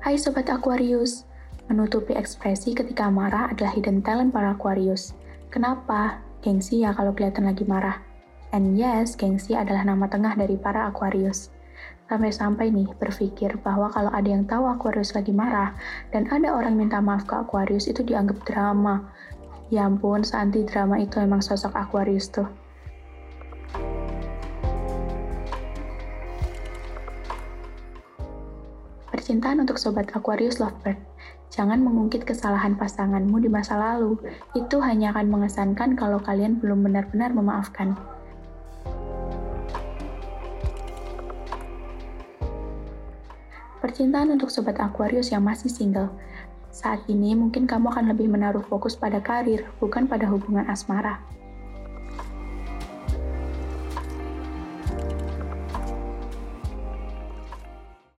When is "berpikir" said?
12.96-13.60